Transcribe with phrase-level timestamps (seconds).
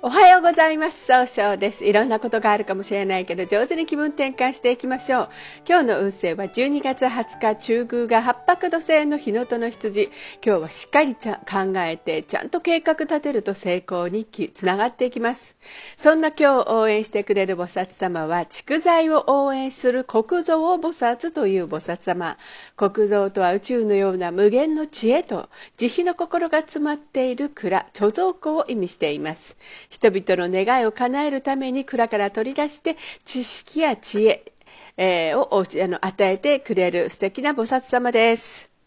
[0.00, 1.06] おはようございます。
[1.06, 1.84] 総称です。
[1.84, 5.28] いろんなことがあるかもしれないけど、上手に気分転換していきましょう。
[5.68, 10.04] 今日の運勢は12月20日、中宮が八白土星の日のとの羊。
[10.46, 11.32] 今日はしっかり考
[11.78, 15.56] えて、ちゃんと計画立てると成功につながっていきます。
[15.96, 22.36] そんな今日応援してくれる菩薩様は、蓄財を応援する国蔵菩薩という菩薩様。
[22.76, 29.56] 国蔵とは宇宙のような無限の知恵と、慈悲の心が詰まっている蔵、貯蔵庫を意味しています。
[29.90, 38.77] 人々の願いを叶えるために蔵から取り出して知識や知恵、をあの与えてくれる素敵な菩薩様です。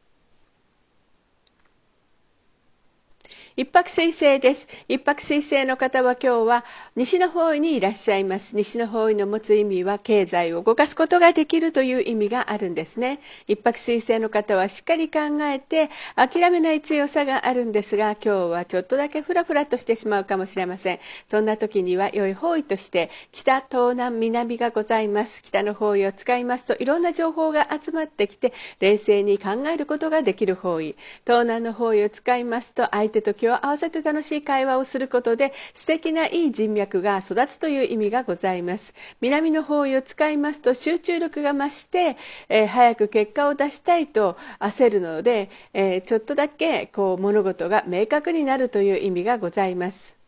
[3.57, 4.65] 一泊水星です。
[4.87, 6.65] 一泊水星の方は今日は
[6.95, 8.55] 西の方位にいらっしゃいます。
[8.55, 13.19] 西の方位の持つ意味は経済を動かすことができるという意味があるんですね。
[13.47, 20.99] 一泊水星の方はしっかり考えて諦めない強さがあるんですが、今日はちょっとだけフラフラとしてしまうかもしれません。
[21.27, 25.43] そんな時には良い方位として北、東南、南がございます。
[25.43, 30.95] 北の方位を使いますといろんな情報が集まってきて冷静に考えることができる方位。
[31.25, 38.93] 東南の方位を使いますと相手と気を合わせて楽しい会話をすることで素敵ないい人脈が育つという意味がございます。
[39.19, 42.17] 南の方位を使いますと集中力が増して、
[42.49, 50.20] えー、早く結果を出したいと焦るので、えー、ちょっとだけこう物事が明確になるという意味がございます。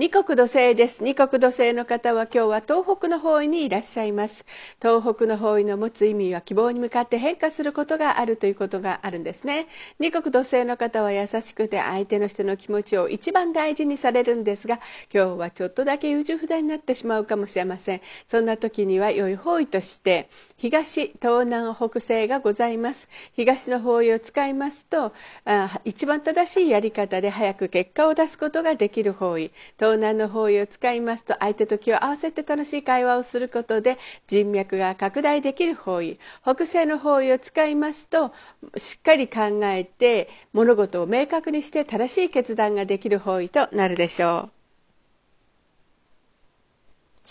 [0.00, 1.04] 二国土星です。
[1.04, 4.46] 二国土星の方は今日は東北の方位にいらっしゃいます。
[4.80, 9.66] 東北の方位の持つ意味は希望に向かって変化することがあるということがあるんですね。
[9.98, 14.80] 二国土星の方は優しくて相手の人の気持ちを一番大事にされるんですが、
[15.12, 18.00] 今日はちょっとだけ優柔不断になってしまうかもしれません。
[18.26, 23.10] そんな時には良い方位として、東、東南、北西がございます。
[23.34, 25.12] 東の方位を使いますと、
[25.44, 29.50] あ一番正しいやり方で早く結果を出すことができる方位。
[29.78, 38.32] 東南の方位を使いますと相手と気を合わせて楽しい会話をすることで人脈が拡大できる方位北西の方位を使いますと
[38.76, 44.59] しっかり考えて物事を明確にして正しい決断ができる方位となるでしょう。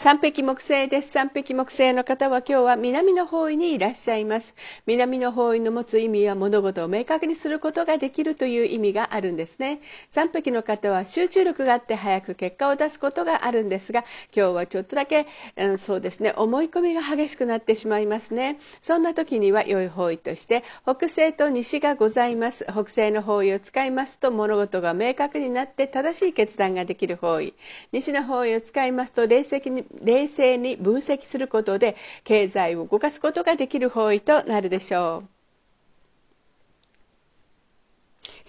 [0.01, 1.11] 三匹木星です。
[1.11, 4.55] 三匹木星の方は今日は南の方位にいらっしゃいます。
[4.85, 9.81] 南の方位の持つ意味は物事を明確にすることができるという意味があるんですね。
[10.09, 15.27] 三匹の方は集中力があって早く結果を出すことがあるんですが、今日はちょっとだけ、
[15.57, 18.57] うん、そうですね、思い込みが激しくなってしまいますね。
[18.81, 22.65] そんな時には良い方位として北西と西がございます。
[22.71, 27.53] 北西の方位を使いますと物事が明確になって正しい決断ができる方位。
[27.91, 35.38] 西の方位を使いますと冷静に冷静に分析することで経済を動かすことができる方位となるでしょう。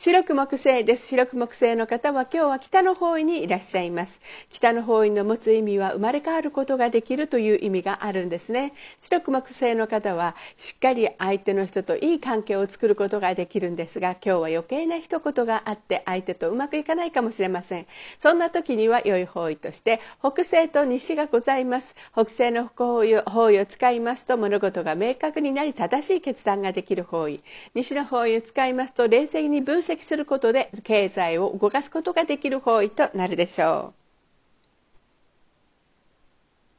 [0.02, 1.08] 白く木星です。
[1.08, 4.22] 白く木星の方は今日は北の方位にいらっしゃいます。
[4.48, 8.72] 北の方位の持つ意味は生まれ変わることができるという意味があるんですね。
[8.98, 17.86] 白く木星の方はしっかり相手の人といい関係を作ることができるんですが、今日は余計な一言があって相手とうまくいかないかもしれません。
[18.20, 21.94] そんな時には良い方位として北西と西がございます。
[22.14, 27.42] 北西の方位を使いますと物事が明確になり正しい決断ができる方位。
[27.74, 33.99] 西の方位を使いますと冷静に分析析することで経済を動かすことができる方位となるでしょう。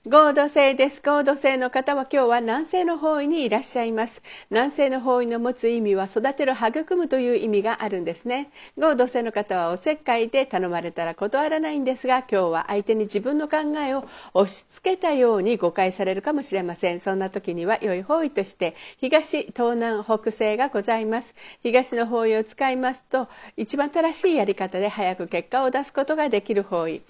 [0.09, 0.99] 合土星です。
[0.99, 4.23] 合土星の方は今日は南西の方位にいらっしゃいます。
[4.49, 8.49] 南西の方位の持つ意味は育てる、育むという意味があるんですね。
[8.79, 13.57] 合土星の方はおせっかいで頼まれたら断らないんですが、今日は相手に自分の考
[13.87, 14.03] えを
[14.33, 16.99] 押し付けたように誤解されるかもしれません。
[16.99, 21.35] そんな時には良い方位として、東、東南、北西がございます。
[21.61, 27.03] 東の方位を使いますと、一番正しいやり方で早く結果を出すことができる方位。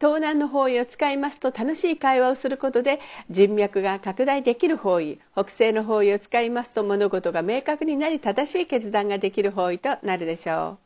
[0.00, 10.85] 東南の方位を使いますと楽しい会話をすることで人脈が拡大できる方位北西の方位を使いますと物事が明確になり正しい決断ができる方位となるでしょう。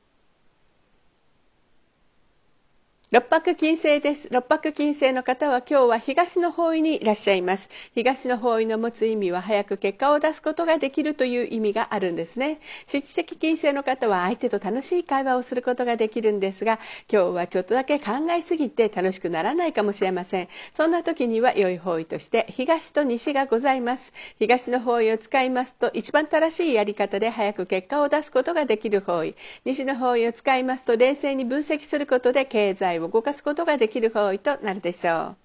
[3.13, 4.29] 六白金星です。
[4.31, 7.69] 六白金星の方は今日は東の方位にいらっしゃいます。
[7.93, 12.61] 東の方位の持つ意味は早く結果を出すことができるという意味があるんですね。
[12.87, 16.79] 出石金星の方は相手と楽しい会話をすることができるんですが、
[17.13, 20.49] 今日はちょっとだけ考えすぎて楽しくならないかもしれません。
[20.73, 24.13] そんな時には良い方位として東と西がございます。
[24.39, 29.35] 東の方位を使いますと一番正しいやり方で早く結果を出すことができる方位。
[29.65, 35.37] 西の方位を使いますと冷静に分析することで経済を動かすことができる方位となるでしょう。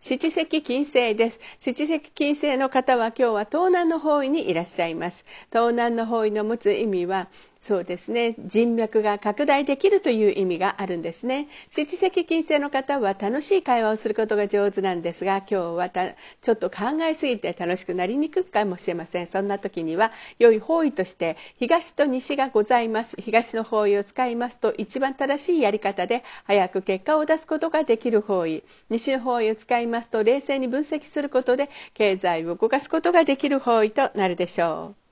[0.00, 1.40] 七石金星です。
[1.58, 5.24] 七石金星の方は今日は東南の方位にいらっしゃいます。
[5.52, 7.28] 東南の方位の持つ意味は
[7.60, 8.34] そうですね。
[8.38, 11.48] 人脈が拡大できるという意味があるんですね。
[11.68, 19.26] 七石金星の方は楽しい会話をすることが上手なんですが今日はちょっと考えすぎて楽しくなりにくいかもしれません。
[19.26, 23.16] そんな時には良い方位として東と西がございます。
[23.20, 28.62] 東の方位を使いますと一番正しいやり方で早く結果を出すことができる方位。
[28.88, 35.07] 西の方位を使いますと冷静に分析することで経済を動かすことができる方位となるでしょう。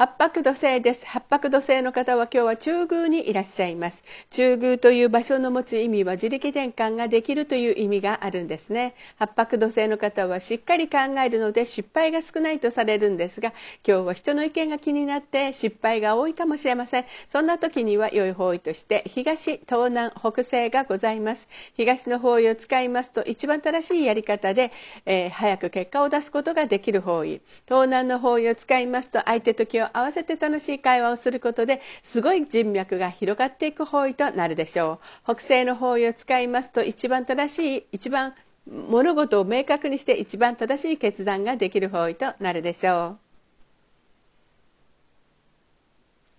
[0.00, 1.04] 八白土星です。
[1.06, 4.02] 八白土星の方は今日は中宮にいらっしゃいます。
[4.30, 8.94] 中宮という場所の持つ意味は自力転換ができるという意味があるんですね。
[9.18, 13.52] 八白土星の方はしっかり考えるので失敗が少ないとされるんですが、
[13.86, 17.04] 今日は人の意見が気になって失敗が多いかもしれません。
[17.28, 21.46] そんな時には良い方位として東、東南、北西がございます。
[21.74, 24.72] 東の方位を使いますと一番正しいやり方で、
[25.04, 27.42] えー、早く結果を出すことができる方位。
[27.68, 38.34] 東南の方位を使いますと相手と気を合わせて楽しい会話をすることですごい人脈が広がっていく方位となるでしょう北西の方位を使いますと一番正しい一番
[38.66, 43.30] 物事を明確にして一番正しい決断ができる方位となるでしょう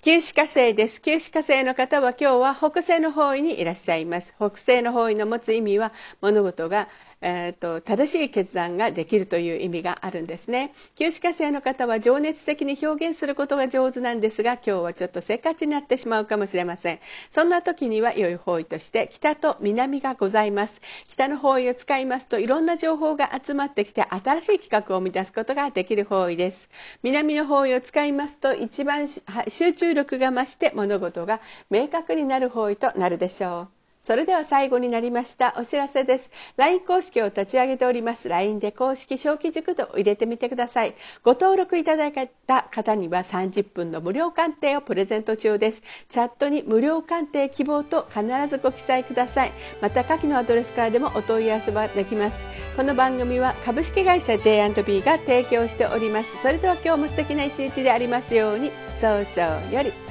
[0.04, 1.00] 九死火星です。
[1.00, 4.34] 九死火星の方は今日は北西の方位にいらっしゃいます。
[4.38, 6.88] 北西の方位の持つ意味は物事が
[7.22, 10.72] えーと、正しい決断ができるという意味があるんですね。
[10.96, 17.00] 旧歯科生の方は情熱的に表現することが上手なんですが今日はちょっとせっかちになってしまうかもしれません。
[17.30, 20.82] そんな時には良い方位として北と南がございます。
[21.08, 26.70] 北の方位を使いますといろんな情報が集まってきて新しい企画を生み出すことができる方位です。
[27.04, 29.08] 南の方位を使いますと一番
[29.48, 31.40] 集中力が増して物事が
[31.70, 33.81] 明確になる方位となるでしょう。
[34.04, 36.32] それでは最後になりましたお知らせです。
[36.58, 38.30] LINE 公式を立ち上げております。
[38.30, 40.96] LINE で公式小規塾と入れてみてください。
[41.24, 42.14] ご登録いただい
[42.48, 45.84] た方には30分の無料鑑定をプレゼント中です。
[46.10, 49.52] チャットに無料鑑定希望と必ずご記載ください。
[49.82, 52.44] また下記のアドレスからでもお問い合わせはできます。
[52.76, 56.42] この番組は株式会社 J&B が提供しております。
[56.42, 58.72] それでは今日も素敵な一日でありますように。
[58.96, 60.11] 早々より。